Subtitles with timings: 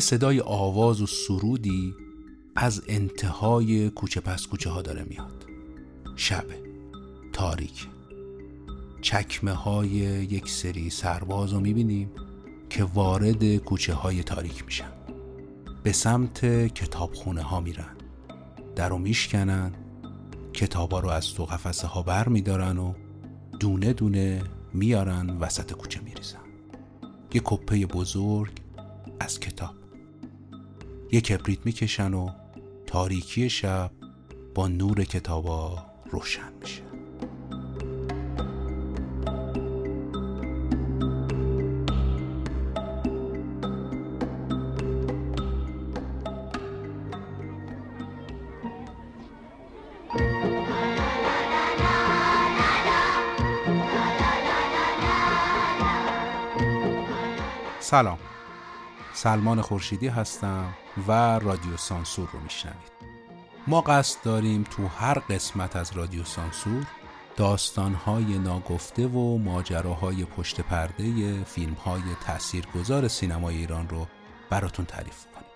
[0.00, 1.94] یه صدای آواز و سرودی
[2.56, 5.46] از انتهای کوچه پس کوچه ها داره میاد.
[6.16, 6.54] شبه
[7.32, 7.86] تاریک.
[9.00, 12.10] چکمه های یک سری سرباز رو می‌بینیم
[12.70, 14.92] که وارد کوچه های تاریک میشن.
[15.82, 17.96] به سمت کتابخونه ها میرن.
[18.76, 19.72] در رو میشکنن
[20.52, 22.94] کتابا رو از تو قفسه ها بر میدارن و
[23.58, 26.38] دونه دونه میارن وسط کوچه میریزن.
[27.34, 28.52] یه کپه بزرگ
[29.20, 29.79] از کتاب.
[31.12, 32.30] یه کبریت می‌کشن و
[32.86, 33.90] تاریکی شب
[34.54, 36.82] با نور کتابا روشن میشه.
[57.80, 58.29] سلام.
[59.22, 60.74] سلمان خورشیدی هستم
[61.08, 62.92] و رادیو سانسور رو میشنوید.
[63.66, 66.86] ما قصد داریم تو هر قسمت از رادیو سانسور
[67.36, 71.04] داستانهای ناگفته و ماجراهای پشت پرده
[71.44, 74.06] فیلمهای تاثیرگذار سینمای ایران رو
[74.50, 75.50] براتون تعریف کنیم.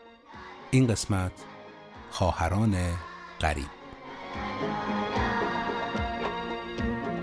[0.70, 1.32] این قسمت
[2.10, 2.76] خواهران
[3.40, 3.70] غریب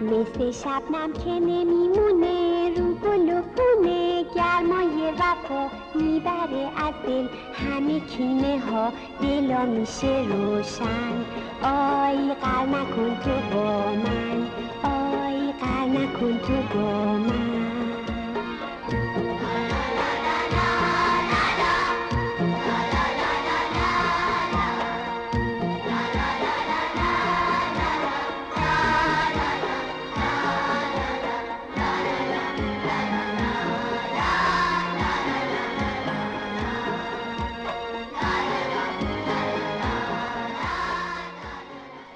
[0.02, 2.61] مثل شبنم که نمیمونه.
[2.77, 7.27] رو گل و خونه گرمای وفا می‌بره از دل.
[7.53, 11.16] همه کینه ها دلا میشه روشن.
[11.64, 14.39] آی قر نکن تو با من.
[14.83, 17.41] آی قر نکن تو با من.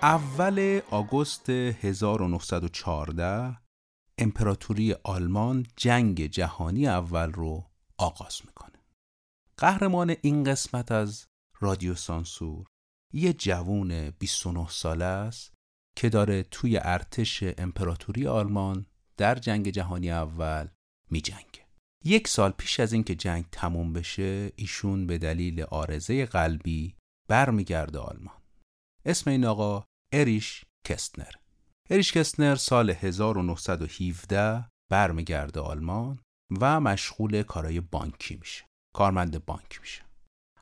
[0.06, 3.58] اول آگوست 1914
[4.18, 8.80] امپراتوری آلمان جنگ جهانی اول رو آغاز می‌کنه.
[9.58, 11.26] قهرمان این قسمت از
[11.60, 12.68] رادیو سانسور
[13.14, 15.54] یه جوون 29 ساله است
[15.98, 18.86] که داره توی ارتش امپراتوری آلمان
[19.18, 20.68] در جنگ جهانی اول
[21.12, 21.66] می جنگه.
[22.04, 26.96] یک سال پیش از اینکه جنگ تموم بشه ایشون به دلیل آرزه قلبی
[27.28, 28.42] برمیگرده آلمان.
[29.06, 29.86] اسم این آقا
[30.18, 31.32] اریش کستنر.
[31.90, 36.20] اریش کستنر سال 1917 برمیگرده آلمان
[36.60, 38.66] و مشغول کارای بانکی میشه
[38.96, 40.06] کارمند بانک میشه.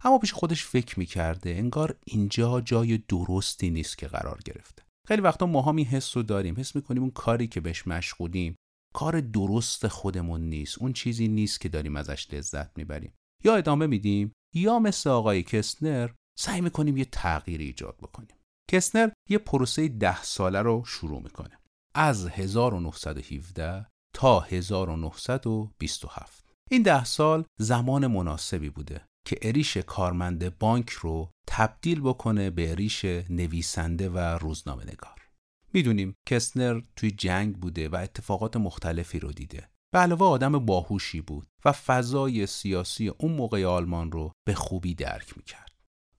[0.03, 4.83] اما پیش خودش فکر می‌کرده انگار اینجا جای درستی نیست که قرار گرفته.
[5.07, 8.55] خیلی وقتا ما هم این حس رو داریم حس می‌کنیم اون کاری که بهش مشغولیم
[8.93, 13.13] کار درست خودمون نیست اون چیزی نیست که داریم ازش لذت می‌بریم.
[13.43, 16.09] یا ادامه میدیم یا مثل آقای کستنر
[16.39, 18.35] سعی می‌کنیم یه تغییری ایجاد بکنیم.
[18.69, 21.59] کسنر یه پروسه ده ساله رو شروع می‌کنه.
[21.95, 23.85] از 1917
[24.15, 32.49] تا 1927 این ده سال زمان مناسبی بوده که اریش کارمند بانک رو تبدیل بکنه
[32.49, 35.29] به اریش نویسنده و روزنامه نگار
[35.73, 39.69] می‌دونیم کسنر توی جنگ بوده و اتفاقات مختلفی رو دیده.
[39.93, 45.37] به علاوه آدم باهوشی بود و فضای سیاسی اون موقع آلمان رو به خوبی درک
[45.37, 45.72] می‌کرد.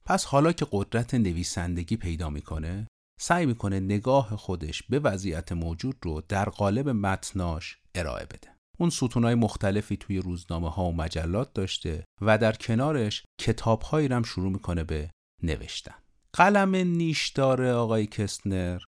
[0.07, 2.87] پس حالا که قدرت نویسندگی پیدا می‌کنه
[3.21, 8.55] سعی می‌کنه نگاه خودش به وضعیت موجود رو در قالب متناش ارائه بده.
[8.79, 14.53] اون ستونهای مختلفی توی روزنامه ها و مجلات داشته و در کنارش کتابهایی هم شروع
[14.53, 15.11] می‌کنه به
[15.43, 15.95] نوشتن.
[16.33, 18.81] قلم نیشدار آقای کستنر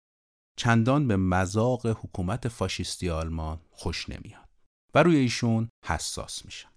[0.56, 4.48] چندان به مذاق حکومت فاشیستی آلمان خوش نمیاد
[4.94, 6.73] و روی ایشون حساس میشن.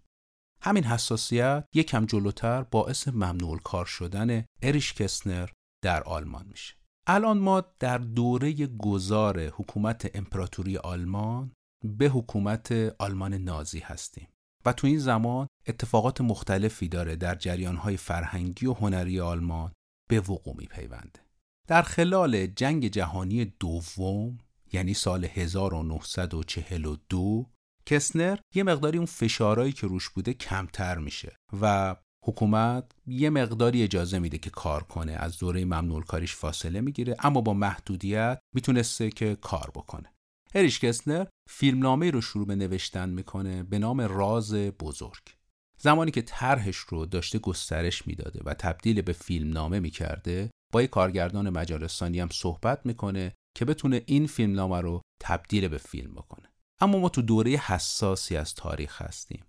[0.62, 5.50] همین حساسیت یکم جلوتر باعث ممنوع کار شدن اریش کسنر
[5.84, 6.76] در آلمان میشه.
[7.08, 11.52] الان ما در دوره گذار حکومت امپراتوری آلمان
[11.84, 14.28] به حکومت آلمان نازی هستیم
[14.66, 19.72] و تو این زمان اتفاقات مختلفی داره در جریانهای فرهنگی و هنری آلمان
[20.10, 21.20] به وقوع میپیونده.
[21.68, 24.38] در خلال جنگ جهانی دوم
[24.74, 27.46] یعنی سال 1942
[27.88, 31.96] کسنر یه مقداری اون فشارهایی که روش بوده کمتر میشه و
[32.26, 37.42] حکومت یه مقداری اجازه میده که کار کنه از دوره ممنوع کاریش فاصله می‌گیره اما
[37.42, 40.14] با محدودیت می‌تونسته که کار بکنه.
[40.56, 45.24] اریش کسنر فیلمنامه رو شروع به نوشتن می‌کنه به نام راز بزرگ.
[45.82, 51.50] زمانی که طرحش رو داشته گسترش می‌داده و تبدیل به فیلمنامه می‌کرده با یه کارگردان
[51.50, 56.50] مجارستانی هم صحبت می‌کنه که بتونه این فیلمنامه رو تبدیل به فیلم بکنه.
[56.82, 59.44] اما ما تو دوره حساسی از تاریخ هستیم.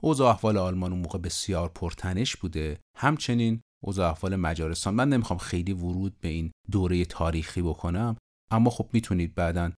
[0.00, 2.78] اوضاع احوال آلمان اون موقع بسیار پرتنش بوده.
[2.96, 8.16] همچنین اوضاع احوال مجارستان من نمی‌خوام خیلی ورود به این دوره تاریخی بکنم
[8.50, 9.72] اما خب می‌تونید بعدا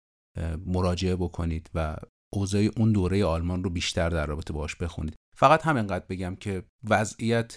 [0.67, 1.97] مراجعه بکنید و
[2.33, 5.17] اوضاع اون دوره آلمان رو بیشتر در رابطه باش بخونید.
[5.37, 7.57] فقط همینقدر بگم که وضعیت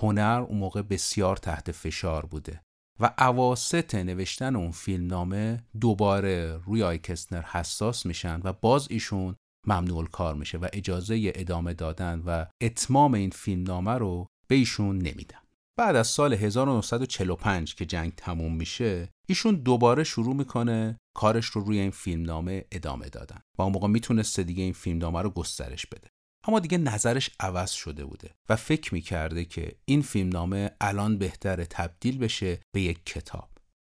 [0.00, 2.62] هنر اون موقع بسیار تحت فشار بوده.
[3.00, 9.34] و عواست نوشتن اون فیلم نامه دوباره روی آی کسنر حساس میشن و باز ایشون
[9.66, 14.98] ممنوع کار میشه و اجازه ادامه دادن و اتمام این فیلم نامه رو به ایشون
[14.98, 15.38] نمیدن.
[15.78, 21.78] بعد از سال 1945 که جنگ تموم میشه ایشون دوباره شروع می‌کنه کارش رو روی
[21.78, 26.08] این فیلمنامه ادامه دادن و اون موقع می‌تونسته دیگه این فیلمنامه رو گسترش بده.
[26.48, 32.18] اما دیگه نظرش عوض شده بوده و فکر می‌کرده که این فیلمنامه الان بهتره تبدیل
[32.18, 33.48] بشه به یک کتاب.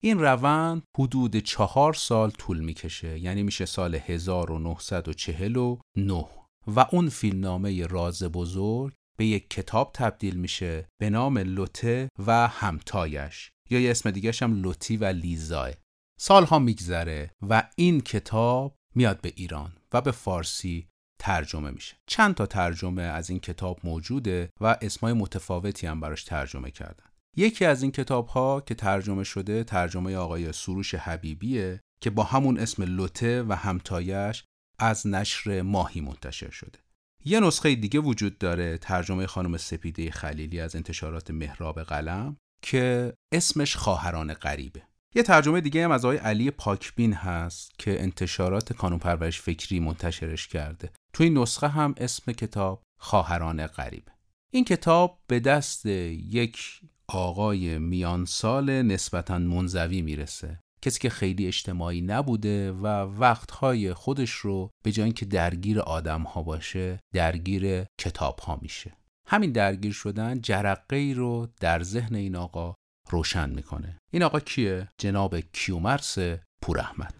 [0.03, 6.25] این روند حدود چهار سال طول می‌کشه یعنی میشه سال 1949
[6.67, 13.51] و اون فیلمنامه راز بزرگ به یک کتاب تبدیل میشه به نام لوته و همتایش
[13.69, 15.71] یا یه اسم دیگه هم لوتی و لیزاه
[16.19, 20.87] سالها میگذره و این کتاب میاد به ایران و به فارسی
[21.21, 21.95] ترجمه میشه.
[22.07, 27.05] چند تا ترجمه از این کتاب موجوده و اسمای متفاوتی هم براش ترجمه کردن.
[27.37, 32.59] یکی از این کتاب ها که ترجمه شده ترجمه آقای سروش حبیبیه که با همون
[32.59, 34.43] اسم لوته و همتایش
[34.79, 36.79] از نشر ماهی منتشر شده.
[37.25, 43.75] یه نسخه دیگه وجود داره ترجمه خانم سپیده خلیلی از انتشارات مهراب قلم که اسمش
[43.75, 44.90] خواهران غریبه.
[45.15, 50.47] یه ترجمه دیگه هم از آقای علی پاکبین هست که انتشارات کانون پرورش فکری منتشرش
[50.47, 50.89] کرده.
[51.13, 54.11] توی نسخه هم اسم کتاب خواهران غریبه
[54.53, 60.59] این کتاب به دست یک آقای میانسال نسبتا منزوی می‌رسه.
[60.81, 66.43] کسی که خیلی اجتماعی نبوده و وقتهای خودش رو به جای اینکه درگیر آدم ها
[66.43, 68.93] باشه درگیر کتاب ها میشه.
[69.27, 72.75] همین درگیر شدن جرقه ای رو در ذهن این آقا
[73.11, 73.97] روشن می‌کنه.
[74.13, 76.17] این آقا کیه؟ جناب کیومرس
[76.61, 77.13] پور احمد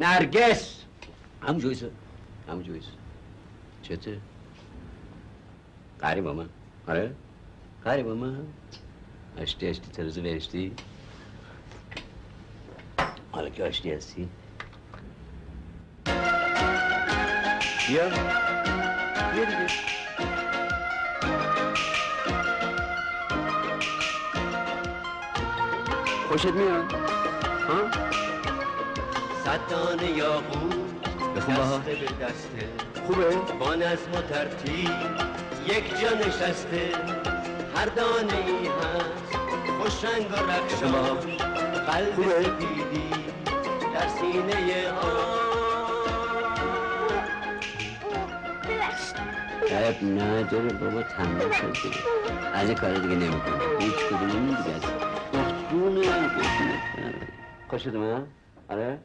[0.00, 0.82] نرگس!
[1.42, 1.90] همون جویسه.
[2.48, 2.88] همون جویسه.
[3.82, 4.18] چته؟
[6.00, 6.48] قریب من.
[6.88, 7.14] آره؟
[7.84, 8.46] قریب من.
[9.38, 10.72] اشتی اشتی ترزه برشتی
[13.32, 14.28] حالا که آشتی هستی.
[17.88, 18.08] بیا.
[19.32, 19.66] بیا دیگه.
[26.32, 26.92] خوشت میاد؟
[27.68, 27.90] ها؟
[29.44, 30.74] صدانه یاقوت
[31.36, 31.78] بخون بها.
[31.78, 32.68] به دسته
[33.06, 34.90] خوبه؟ با نظم و ترتیب
[35.66, 36.92] یک جا نشسته.
[37.76, 39.36] هر دانه ای هست.
[39.82, 41.18] خوش رنگ و رخشان
[41.86, 43.10] قلب سپیدی
[43.94, 44.92] در سینه
[49.72, 51.94] عیب نداره بابا تمام شد
[52.54, 55.01] از این کار دیگه نمی کنم هیچ کدوم دیگه
[57.68, 58.26] خوشت من؟
[58.68, 59.00] آره؟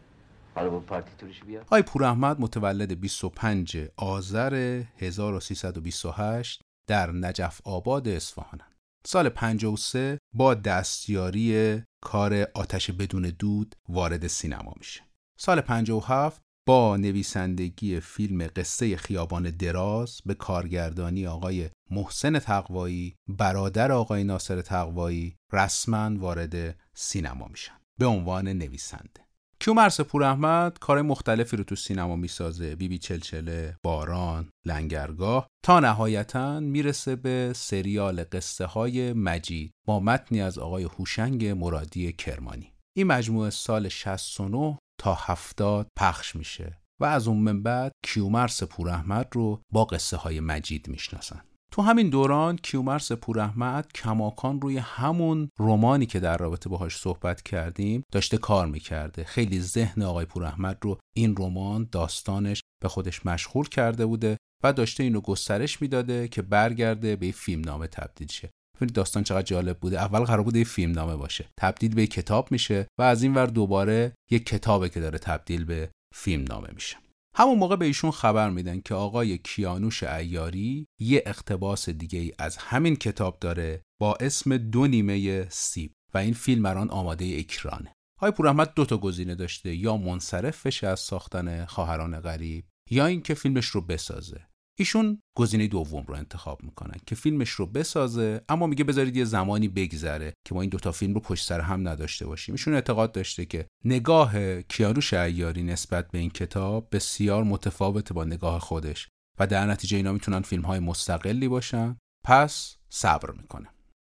[0.55, 8.07] حالا با پارتی توریش بیا آی پور احمد متولد 25 آذر 1328 در نجف آباد
[8.07, 8.75] اصفهانند.
[9.05, 15.01] سال 53 با دستیاری کار آتش بدون دود وارد سینما میشه.
[15.39, 24.23] سال 57 با نویسندگی فیلم قصه خیابان دراز به کارگردانی آقای محسن تقوایی برادر آقای
[24.23, 27.73] ناصر تقوایی رسما وارد سینما میشن.
[27.99, 29.27] به عنوان نویسنده.
[29.59, 32.69] کیومرس پور احمد؟ کار مختلفی رو تو سینما می‌سازه.
[32.69, 35.47] بیبی بی چلچله، باران، لنگرگاه.
[35.65, 42.73] تا نهایتا می‌رسه به سریال قصه های مجید با متنی از آقای هوشنگ مرادی کرمانی.
[42.97, 48.89] این مجموعه سال 69 تا 70 پخش میشه و از اون من بعد کیومرس پور
[48.89, 51.41] احمد رو با قصه های مجید می‌شناسن.
[51.71, 58.03] تو همین دوران کیومرس پوراحمد کماکان روی همون رومانی که در رابطه باهاش صحبت کردیم
[58.11, 59.23] داشته کار می‌کرده.
[59.23, 65.03] خیلی ذهن آقای پوراحمد رو این رمان داستانش به خودش مشغول کرده بوده و داشته
[65.03, 68.49] اینو گسترش می‌داده که برگرده به فیلم نامه تبدیل شه.
[68.77, 69.99] ببینید داستان چقدر جالب بوده.
[69.99, 71.45] اول قرار بوده یه فیلم نامه باشه.
[71.57, 75.89] تبدیل به کتاب میشه و از این ور دوباره یک کتابه که داره تبدیل به
[76.15, 76.97] فیلم نامه میشه.
[77.35, 82.57] همون موقع به ایشون خبر میدن که آقای کیانوش ایاری یه اقتباس دیگه ای از
[82.57, 87.93] همین کتاب داره با اسم دو نیمه سیب و این فیلم الان آماده اکرانه.
[88.17, 93.33] آقای پوراحمد دو تا گزینه داشته یا منصرف بشه از ساختن خواهران غریب یا اینکه
[93.33, 94.47] فیلمش رو بسازه.
[94.79, 99.67] ایشون گزینه دوم رو انتخاب می‌کنن که فیلمش رو بسازه اما میگه بذارید یه زمانی
[99.67, 102.53] بگذره که ما این دوتا فیلم رو پشت سر هم نداشته باشیم.
[102.53, 108.59] ایشون اعتقاد داشته که نگاه کیانوش ایاری نسبت به این کتاب بسیار متفاوته با نگاه
[108.59, 109.07] خودش
[109.39, 111.97] و در نتیجه اینا می‌تونن فیلم های مستقلی باشن.
[112.25, 113.69] پس صبر می‌کنه.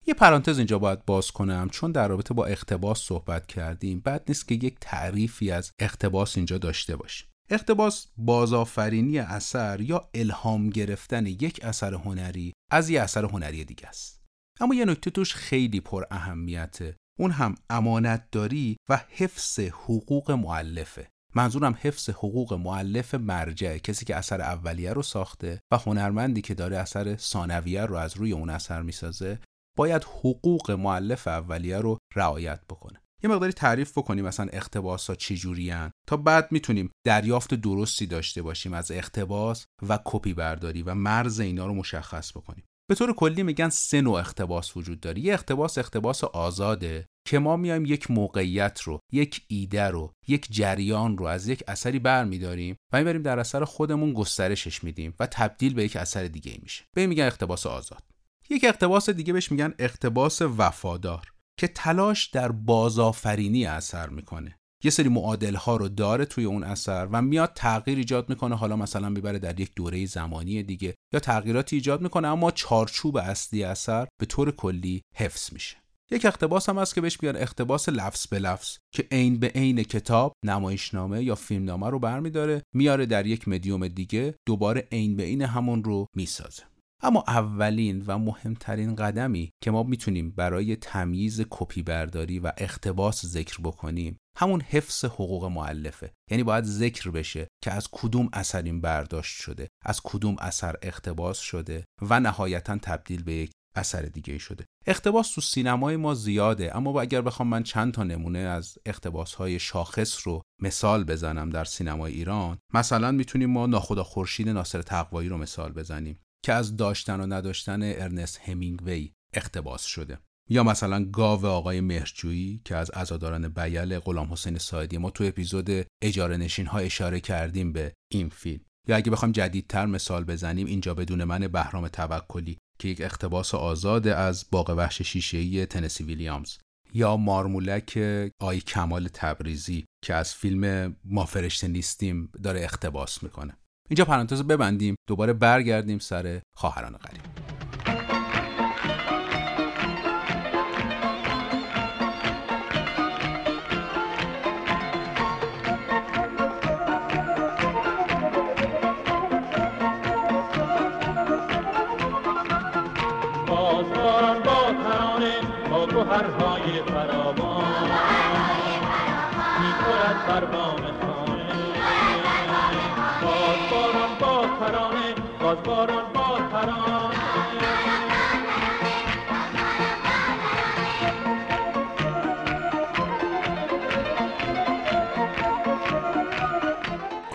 [0.08, 1.70] یه پرانتز اینجا باید باز کنم.
[1.72, 6.58] چون در رابطه با اقتباس صحبت کردیم بد نیست که یک تعریفی از اقتباس اینجا
[6.58, 7.28] داشته باشیم.
[7.50, 14.24] اقتباس بازآفرینی اثر یا الهام گرفتن یک اثر هنری از یه اثر هنری دیگه است.
[14.60, 21.78] اما یه نکته توش خیلی پر اهمیته اون هم امانتداری و حفظ حقوق معلفه منظورم
[21.82, 27.18] حفظ حقوق معلف مرجع کسی که اثر اولیه رو ساخته و هنرمندی که داره اثر
[27.18, 29.40] ثانویه رو از روی اون اثر می‌سازه
[29.78, 33.03] باید حقوق معلف اولیه رو رعایت بکنه.
[33.24, 35.74] یه مقداری تعریف بکنیم مثلا اقتباس ها چی
[36.08, 41.68] تا بعد می‌تونیم دریافت درستی داشته باشیم از اقتباس و کپی برداری و مرز اینا
[41.68, 42.64] رو مشخص بکنیم.
[42.90, 45.20] به طور کلی میگن سه نوع اقتباس وجود داره.
[45.20, 51.18] یه اقتباس اقتباس آزاده که ما میایم یک موقعیت رو یک ایده رو یک جریان
[51.18, 55.84] رو از یک اثری برمیداریم و می‌بریم در اثر خودمون گسترشش میدیم و تبدیل به
[55.84, 56.84] یک اثر دیگه میشه.
[56.96, 58.04] به میگن اقتباس آزاد.
[58.50, 61.33] یک اقتباس دیگه بهش میگن اقتباس وفادار.
[61.58, 64.58] که تلاش در بازآفرینی اثر می‌کنه.
[64.84, 68.56] یه سری معادل ها رو داره توی اون اثر و میاد تغییر ایجاد می‌کنه.
[68.56, 73.64] حالا مثلا می‌بره در یک دوره زمانی دیگه یا تغییراتی ایجاد می‌کنه اما چارچوب اصلی
[73.64, 75.78] اثر به طور کلی حفظ میشه.
[76.12, 79.84] یک اقتباس هم هست که بهش میگن اقتباس لفظ به لفظ که عین به عین
[79.84, 85.42] کتاب نمایشنامه یا فیلمنامه رو برمیداره میاره در یک مدیوم دیگه دوباره عین به عین
[85.42, 86.64] همون رو می‌سازه.
[87.06, 93.58] اما اولین و مهمترین قدمی که ما می‌تونیم برای تمییز کپی برداری و اقتباس ذکر
[93.64, 99.42] بکنیم همون حفظ حقوق مؤلفه یعنی باید ذکر بشه که از کدوم اثر این برداشت
[99.42, 104.66] شده از کدوم اثر اقتباس شده و نهایتا تبدیل به یک اثر دیگه شده.
[104.86, 109.60] اقتباس تو سینمای ما زیاده اما اگر بخوام من چند تا نمونه از اقتباس های
[109.60, 115.38] شاخص رو مثال بزنم در سینمای ایران مثلا می‌تونیم ما ناخدا خورشید ناصر تقوایی رو
[115.38, 116.20] مثال بزنیم.
[116.44, 120.18] که از داشتن و نداشتن ارنست همینگوی اقتباس شده.
[120.50, 125.70] یا مثلا گاو آقای مهرجویی که از عزاداران بیل غلام حسین سایدی ما تو اپیزود
[126.02, 128.62] اجاره نشین ها اشاره کردیم به این فیلم.
[128.88, 134.16] یا اگه بخوام جدیدتر مثال بزنیم اینجا بدون من بهرام توکلی که یک اقتباس آزاده
[134.16, 136.58] از باغ وحش شیشه‌ای تنسی ویلیامز.
[136.94, 137.98] یا مارمولک
[138.40, 143.58] آی کمال تبریزی که از فیلم ما فرشته نیستیم داره اقتباس می‌کنه.
[143.90, 147.33] اینجا پرانتز ببندیم دوباره برگردیم سر خواهران غریب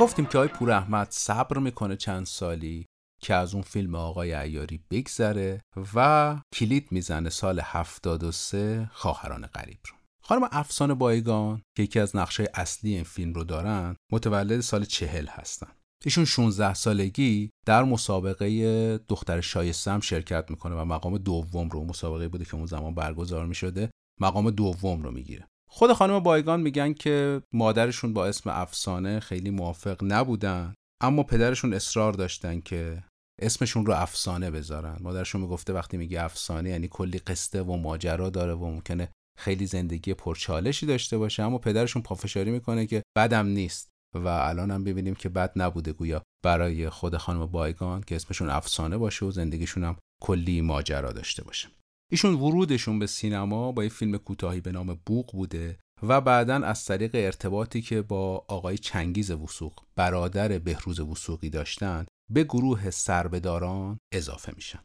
[0.08, 2.86] گفتیم که آقای پور احمد صبر می‌کنه چند سالی
[3.20, 5.60] که از اون فیلم آقای عیاری بگذره
[5.94, 9.96] و کلید می‌زنه سال 73 خواهران غریب رو.
[10.22, 15.26] خانم افسانه بایگان که یکی از نقشه اصلی این فیلم رو دارن متولد سال چهل
[15.26, 15.72] هستن.
[16.04, 22.28] ایشون 16 سالگی در مسابقه دختر شایسته هم شرکت می‌کنه و مقام دوم رو مسابقه
[22.28, 25.48] بوده که اون زمان برگزار می‌شده مقام دوم رو می‌گیره.
[25.68, 32.12] خود خانم بایگان میگن که مادرشون با اسم افسانه خیلی موافق نبودن اما پدرشون اصرار
[32.12, 33.04] داشتن که
[33.42, 34.96] اسمشون رو افسانه بذارن.
[35.00, 39.08] مادرشون می‌گفته وقتی میگه افسانه یعنی کلی قصه و ماجرا داره و ممکنه
[39.38, 43.88] خیلی زندگی پرچالشی داشته باشه اما پدرشون پافشاری می‌کنه که بدم نیست.
[44.14, 48.96] و الان هم ببینیم که بد نبوده گویا برای خود خانم بایگان که اسمشون افسانه
[48.96, 51.68] باشه و زندگیشون هم کلی ماجرا داشته باشه.
[52.10, 56.84] ایشون ورودشون به سینما با یه فیلم کوتاهی به نام بوق بوده و بعدا از
[56.84, 64.52] طریق ارتباطی که با آقای چنگیز وسوق برادر بهروز وسوقی داشتن به گروه سربداران اضافه
[64.56, 64.78] میشن.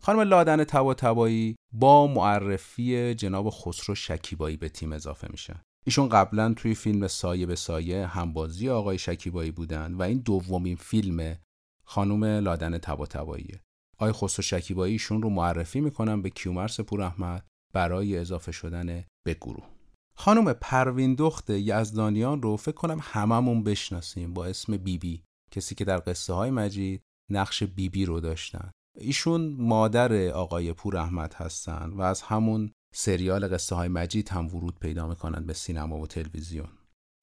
[0.00, 5.60] خانم لادن تبا تبایی با معرفی جناب خسرو شکیبایی به تیم اضافه میشن.
[5.86, 11.36] ایشون قبلا توی فیلم سایه به سایه همبازی آقای شکیبایی بودن و این دومین فیلم
[11.84, 13.60] خانم لادن تبا تباییه
[14.02, 19.34] آقای خسرو شکیبایی ایشون رو معرفی می‌کنن به کیومرس پور احمد برای اضافه شدن به
[19.34, 19.64] گروه
[20.16, 25.22] خانم پروین دخت یزدانیان رو فکر کنم هممون بشناسیم با اسم بیبی بی.
[25.50, 30.96] کسی که در قصه های مجید نقش بیبی بی رو داشتن ایشون مادر آقای پور
[30.96, 35.98] احمد هستن و از همون سریال قصه های مجید هم ورود پیدا می‌کنن به سینما
[35.98, 36.68] و تلویزیون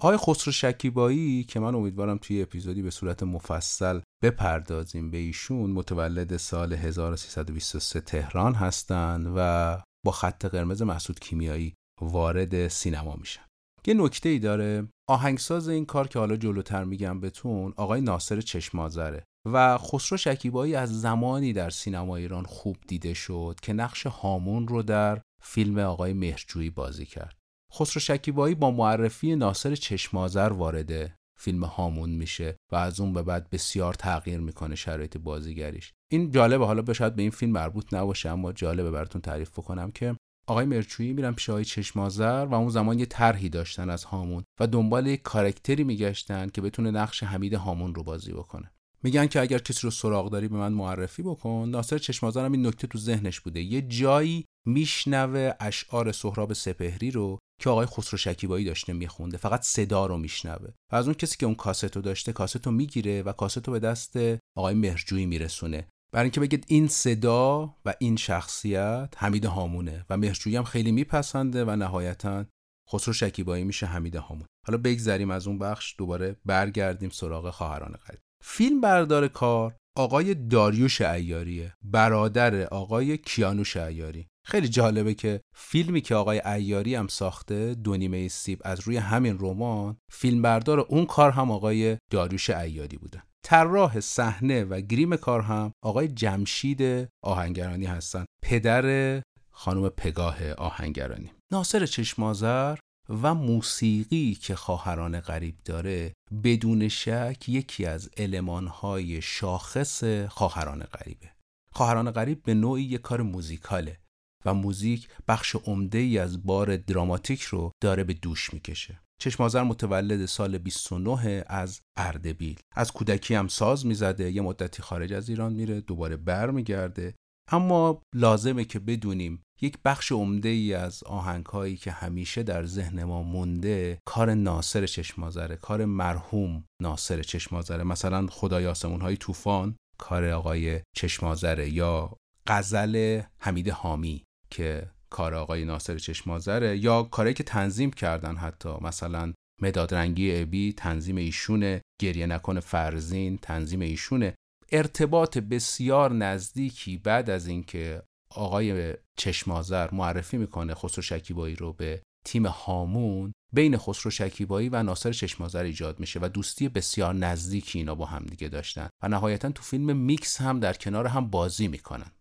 [0.01, 6.37] آقای خسرو شکیبایی که من امیدوارم توی اپیزودی به صورت مفصل بپردازیم به ایشون متولد
[6.37, 13.41] سال 1323 تهران هستند و با خط قرمز مسعود کیمیایی وارد سینما میشن.
[13.87, 19.23] یه نکته ای داره آهنگساز این کار که حالا جلوتر میگم بهتون آقای ناصر چشمازره
[19.51, 24.83] و خسرو شکیبایی از زمانی در سینما ایران خوب دیده شد که نقش هامون رو
[24.83, 27.37] در فیلم آقای مهرجویی بازی کرد.
[27.73, 33.49] خسرو شکیبایی با معرفی ناصر چشمازر وارد فیلم هامون میشه و از اون به بعد
[33.49, 35.93] بسیار تغییر می‌کنه شرایط بازیگریش.
[36.11, 36.65] این جالبه.
[36.65, 40.15] حالا به شاید به این فیلم مربوط نباشه اما جالبه براتون تعریف بکنم که
[40.47, 44.67] آقای مرچویی میرن پیش آقای چشمازر و اون زمان یه طرحی داشتن از هامون و
[44.67, 48.71] دنبال یک کارکتری میگشتن که بتونه نقش حمید هامون رو بازی بکنه.
[49.03, 51.69] میگن که اگر کسی رو سراغ داری به من معرفی بکن.
[51.69, 53.61] ناصر چشمازر هم این نکته تو ذهنش بوده.
[53.61, 60.05] یه جایی میشنوه اشعار سهراب سپهری رو که آقای خسرو شکیبایی داشته میخونده فقط صدا
[60.05, 60.69] رو میشنوه.
[60.91, 64.17] و از اون کسی که اون کاست داشته کاست می‌گیره و کاست به دست
[64.57, 65.87] آقای مهرجویی میرسونه.
[66.13, 71.65] برای اینکه بگید این صدا و این شخصیت حمید هامونه و مهرجویی هم خیلی میپسنده
[71.65, 72.45] و نهایتا
[72.93, 74.47] خسرو شکیبایی میشه حمید هامون.
[74.67, 78.21] حالا بگذریم از اون بخش دوباره برگردیم سراغ خواهران قدیم.
[78.43, 84.27] فیلم بردار کار آقای داریوش ایاریه برادر آقای کیانوش ایاری.
[84.45, 89.37] خیلی جالبه که فیلمی که آقای ایاری هم ساخته دو نیمه سیب از روی همین
[89.39, 95.71] رمان فیلمبردار اون کار هم آقای داریوش ایاری بودن طراح صحنه و گریم کار هم
[95.83, 98.25] آقای جمشید آهنگرانی هستن.
[98.43, 101.31] پدر خانم پگاه آهنگرانی.
[101.51, 102.77] ناصر چشمازر
[103.09, 111.29] و موسیقی که خواهران غریب داره بدون شک یکی از المانهای شاخص خواهران غریبه.
[111.71, 113.99] خواهران غریب به نوعی یک کار موزیکاله.
[114.45, 119.01] و موزیک بخش عمده ای از بار دراماتیک رو داره به دوش می‌کشه.
[119.21, 122.59] چشمازر متولد سال 29 از اردبیل.
[122.75, 127.15] از کودکی هم ساز می‌زده یه مدتی خارج از ایران میره دوباره بر میگرده
[127.51, 133.03] اما لازمه که بدونیم یک بخش عمده ای از آهنگ هایی که همیشه در ذهن
[133.03, 140.25] ما مونده کار ناصر چشمازره کار مرحوم ناصر چشمازره مثلا خدای آسمون های طوفان کار
[140.25, 144.23] آقای چشمازره یا غزل حمید حامی.
[144.51, 150.73] که کار آقای ناصر چشمازره یا کاری که تنظیم کردن حتی مثلا مداد رنگی ابی
[150.73, 154.35] تنظیم ایشونه گریه نکن فرزین تنظیم ایشونه
[154.71, 158.03] ارتباط بسیار نزدیکی بعد از اینکه
[158.35, 165.11] آقای چشمازر معرفی می‌کنه خسرو شکیبایی رو به تیم هامون بین خسرو شکیبایی و ناصر
[165.11, 168.89] چشمازر ایجاد میشه و دوستی بسیار نزدیکی اینا با هم دیگه داشتن.
[169.03, 172.11] و نهایتا تو فیلم میکس هم در کنار هم بازی می‌کنن.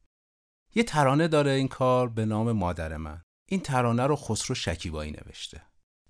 [0.78, 3.22] یه ترانه داره این کار به نام مادر من.
[3.48, 5.62] این ترانه رو خسرو شکیبایی نوشته.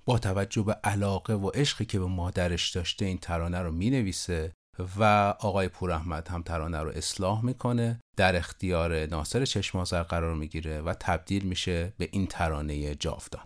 [0.05, 4.53] با توجه به علاقه و عشقی که به مادرش داشته این ترانه رو می‌نویسه
[4.99, 5.05] و
[5.41, 11.45] آقای پوراحمد هم ترانه رو اصلاح می‌کنه در اختیار ناصر چشمازر قرار می‌گیره و تبدیل
[11.45, 13.45] میشه به این ترانه جاودان.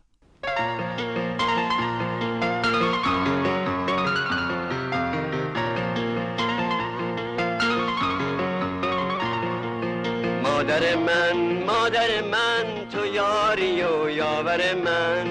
[10.62, 15.26] مادر من مادر من تو یاری و یاور من.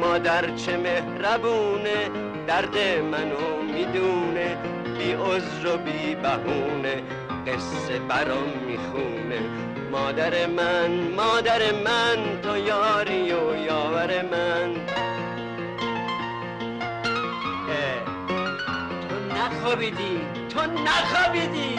[0.00, 2.10] مادر چه مهربونه
[2.46, 2.78] درد
[3.12, 4.56] منو می‌دونه
[4.98, 7.02] بی عذر و بی بهونه
[7.46, 9.40] قصه برام می‌خونه.
[9.92, 14.74] مادر من مادر من تو یاری و یاور من.
[19.08, 21.78] تو نخوابیدی تو نخوابیدی.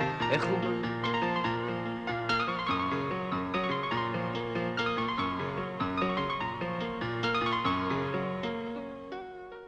[0.31, 0.81] بخون.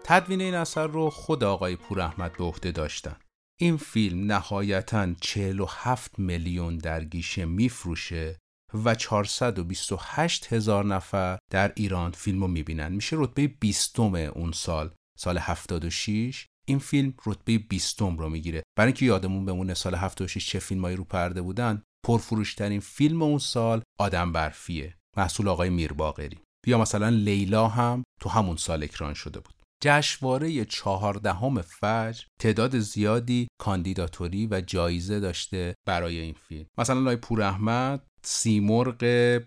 [0.03, 3.15] تدوین این اثر رو خود آقای پور احمد به عهده داشتن.
[3.59, 8.39] این فیلم نهایتا 47 میلیون در گیشه میفروشه
[8.85, 12.91] و 428 هزار نفر در ایران فیلم رو می‌بینن.
[12.91, 18.63] میشه رتبه 20 اون سال سال 76 این فیلم رتبه 20 رو می‌گیره.
[18.77, 23.81] برای اینکه یادمون بمونه سال 76 چه فیلمایی رو پرده بودن پرفروشترین فیلم اون سال
[23.99, 24.95] آدم برفیه.
[25.17, 29.53] محصول آقای میرباقری یا مثلا لیلا هم تو همون سال اکران شده بود.
[29.83, 36.65] جشنواره چهاردهم فجر تعداد زیادی کاندیداتوری و جایزه داشته برای این فیلم.
[36.77, 38.97] مثلا لای پور احمد سیمرغ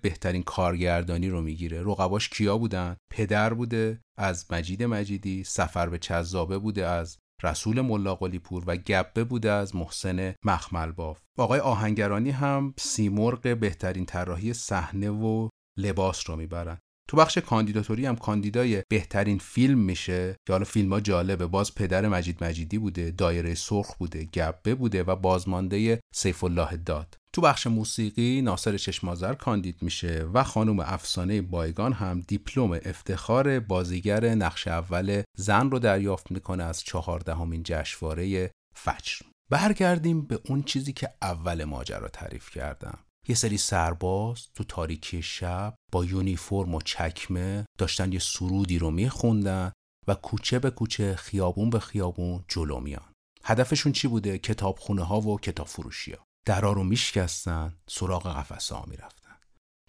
[0.02, 1.82] بهترین کارگردانی رو می‌گیره.
[1.82, 8.38] رقباش کیا بودن؟ پدر بوده از مجید مجیدی سفر به چذابه بوده از رسول ملاقلی
[8.38, 15.10] پور و گبه بوده از محسن مخمل باف آقای آهنگرانی هم سیمرغ بهترین طراحی صحنه
[15.10, 16.78] و لباس رو می‌برن.
[17.08, 20.36] تو بخش کاندیداتوری هم کاندیدای بهترین فیلم میشه.
[20.46, 21.46] که حالا فیلم ها جالبه.
[21.46, 27.14] باز پدر مجید مجیدی بوده دایره سرخ بوده گبه بوده و بازمانده سیف الله داد.
[27.36, 34.34] تو بخش موسیقی ناصر چشمازر کاندید میشه و خانم افسانه بایگان هم دیپلم افتخار بازیگر
[34.34, 39.26] نقش اول زن رو دریافت می‌کنه از چهاردهمین جشنواره فجر.
[39.50, 42.98] برگردیم به اون چیزی که اول ماجرا تعریف کردم.
[43.28, 49.72] یه سری سرباز تو تاریکی شب با یونیفرم و چکمه داشتن یه سرودی رو میخوندن
[50.08, 53.12] و کوچه به کوچه خیابون به خیابون جلو میان.
[53.44, 58.84] هدفشون چی بوده؟ کتابخونه ها و کتاب فروشی ها درا رو میشکستن سراغ قفسه ها
[58.88, 59.36] می‌رفتن.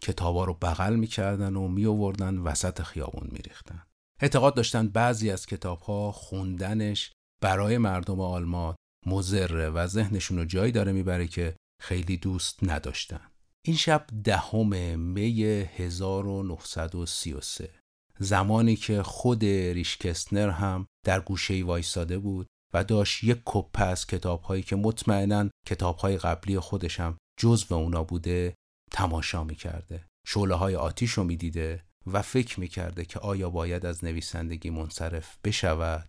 [0.02, 3.84] کتابا رو بغل می‌کردن و میآوردن وسط خیابون میریختن.
[4.22, 7.12] اعتقاد داشتن بعضی از کتاب ها خوندنش
[7.44, 13.32] برای مردم آلمان مزره و ذهنشون رو جایی داره می‌بره که خیلی دوست نداشتن.
[13.66, 15.42] این شب دهم می
[15.76, 17.74] 1933
[18.20, 24.42] زمانی که خود ریشکستنر هم در گوشه وایساده بود و داشت یک کپه از کتاب
[24.42, 28.56] هایی که مطمئنا کتاب های قبلی خودشم جزو اونا بوده
[28.92, 30.06] تماشا می‌کرده.
[30.28, 36.08] شعله های آتیش رو می‌دیده و فکر می‌کرده که آیا باید از نویسندگی منصرف بشود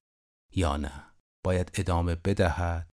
[0.55, 1.05] یا نه.
[1.45, 2.91] باید ادامه بدهد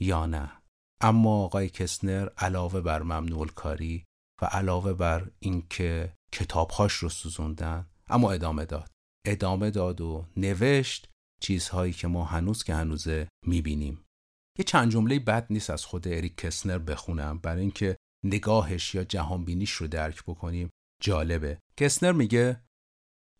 [0.00, 0.52] یا نه.
[1.00, 4.04] اما آقای کسنر علاوه بر ممنوع کاری
[4.42, 8.90] و علاوه بر اینکه کتابهاش رو سوزوندن اما ادامه داد.
[9.26, 11.08] ادامه داد و نوشت
[11.40, 14.04] چیزهایی که ما هنوز که هنوزه می‌بینیم.
[14.58, 17.38] یه چند جمله بد نیست از خود اریک کسنر بخونم.
[17.38, 20.70] برای اینکه نگاهش یا جهانبینیش رو درک بکنیم.
[21.02, 21.58] جالبه.
[21.76, 22.62] کسنر میگه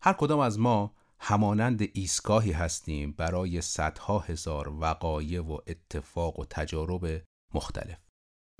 [0.01, 7.21] هر کدام از ما همانند ایستگاهی هستیم برای صدها هزار وقایع و اتفاق و تجارب
[7.53, 7.97] مختلف.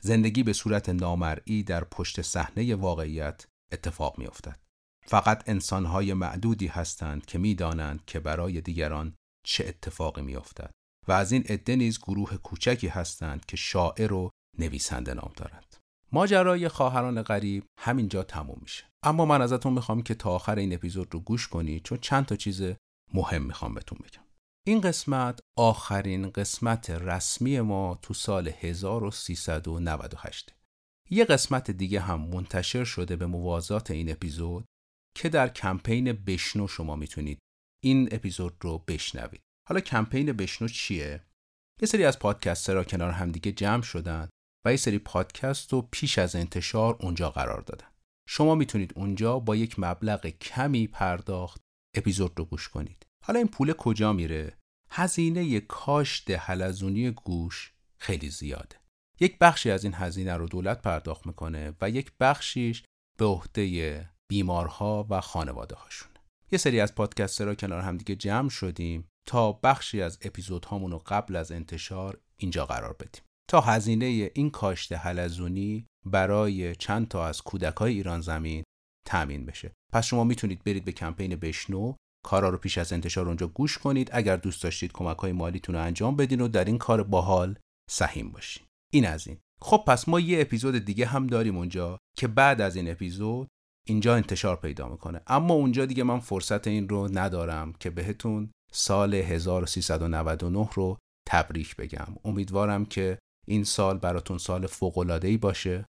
[0.01, 4.59] زندگی به صورت نامرئی در پشت صحنه واقعیت اتفاق میافتد.
[5.05, 9.15] فقط انسانهای معدودی هستند که می‌دانند که برای دیگران
[9.47, 10.71] چه اتفاقی میافتد
[11.07, 14.29] و از این عده نیز گروه کوچکی هستند که شاعر و
[14.59, 15.75] نویسنده نام دارند.
[16.11, 18.85] ماجرای خواهران غریب همینجا تموم میشه.
[19.03, 22.35] اما من ازتون می‌خوام که تا آخر این اپیزود رو گوش کنید چون چند تا
[22.35, 22.63] چیز
[23.13, 24.23] مهم می‌خوام بهتون بگم.
[24.67, 30.53] این قسمت آخرین قسمت رسمی ما تو سال 1398
[31.09, 34.65] یه قسمت دیگه هم منتشر شده به موازات این اپیزود
[35.15, 37.39] که در کمپین بشنو شما می‌تونید
[37.87, 39.41] این اپیزود رو بشنوید.
[39.69, 41.23] حالا کمپین بشنو چیه؟
[41.81, 44.29] یه سری از پادکسترها کنار همدیگه جمع شدن
[44.65, 47.87] و یه سری پادکست رو پیش از انتشار اونجا قرار دادن.
[48.29, 51.61] شما می‌تونید اونجا با یک مبلغ کمی پرداخت
[51.95, 53.05] اپیزود رو گوش کنید.
[53.25, 54.57] حالا این پول کجا میره؟
[54.89, 58.75] هزینه کاشت حلزونی گوش خیلی زیاده.
[59.19, 62.83] یک بخشی از این هزینه رو دولت پرداخت می‌کنه و یک بخشیش
[63.17, 66.16] به عهده بیمارها و خانواده هاشون
[66.51, 71.51] یه سری از پادکسترها کنار همدیگه جمع شدیم تا بخشی از اپیزودهامون رو قبل از
[71.51, 73.21] انتشار اینجا قرار بدیم.
[73.49, 78.63] تا هزینه این کاشت حلزونی برای چند تا از کودکای ایران زمین
[79.07, 79.71] تأمین بشه.
[79.93, 81.93] پس شما می‌تونید برید به کمپین بشنو
[82.25, 84.09] کارا رو پیش از انتشار اونجا گوش کنید.
[84.13, 88.31] اگر دوست داشتید کمک های مالیتون رو انجام بدین و در این کار باحال سهیم
[88.31, 88.63] باشین.
[88.93, 89.37] این از این.
[89.61, 93.47] خب پس ما یه اپیزود دیگه هم داریم اونجا که بعد از این اپیزود
[93.87, 95.21] اینجا انتشار پیدا می‌کنه.
[95.27, 100.97] اما اونجا دیگه من فرصت این رو ندارم که بهتون سال 1399 رو
[101.27, 102.07] تبریک بگم.
[102.25, 105.85] امیدوارم که این سال براتون سال فوق ای باشه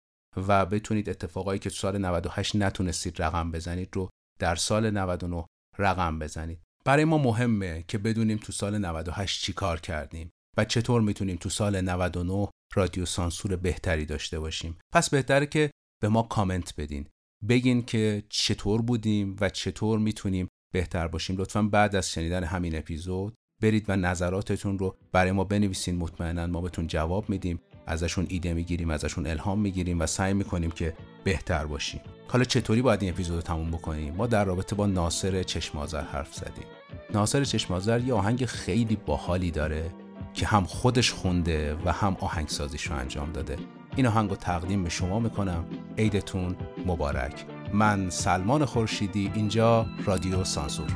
[0.48, 5.46] و بتونید اتفاقایی که تو سال 98 نتونستید رقم بزنید رو در سال 99
[5.78, 6.60] رقم بزنید.
[6.86, 11.50] برای ما مهمه که بدونیم تو سال 98 چی کار کردیم و چطور می‌تونیم تو
[11.50, 14.78] سال 99 رادیو سانسور بهتری داشته باشیم.
[14.94, 17.08] پس بهتره که به ما کامنت بدین.
[17.50, 21.38] بگین که چطور بودیم و چطور می‌تونیم بهتر باشیم.
[21.38, 25.96] لطفا بعد از شنیدن همین اپیزود برید و نظراتتون رو برای ما بنویسین.
[25.96, 30.94] مطمئنا ما بهتون جواب میدیم ازشون ایده می‌گیریم ازشون الهام می‌گیریم و سعی می‌کنیم که
[31.24, 32.02] بهتر باشیم.
[32.28, 36.34] حالا چطوری باید این اپیزود رو تموم بکنیم؟ ما در رابطه با ناصر چشمازر حرف
[36.34, 36.66] زدیم.
[37.14, 39.92] ناصر چشمازر یه آهنگ خیلی باحالی داره
[40.34, 43.58] که هم خودش خونده و هم آهنگسازیش رو انجام داده.
[43.98, 45.66] این آهنگ تقدیم به شما می‌کنم.
[45.98, 46.56] عیدتون
[46.86, 47.46] مبارک.
[47.74, 50.88] من سلمان خورشیدی اینجا رادیو سانسور.